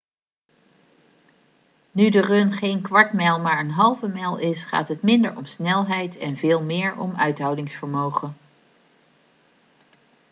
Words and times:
nu 1.91 2.09
de 2.09 2.21
run 2.21 2.53
geen 2.53 2.81
kwart 2.81 3.13
mijl 3.13 3.39
maar 3.39 3.59
een 3.59 3.69
halve 3.71 4.07
mijl 4.07 4.37
is 4.37 4.63
gaat 4.63 4.87
het 4.87 5.01
minder 5.01 5.37
om 5.37 5.45
snelheid 5.45 6.17
en 6.17 6.37
veel 6.37 6.61
meer 6.63 6.97
om 6.99 7.15
uithoudingsvermogen 7.15 8.35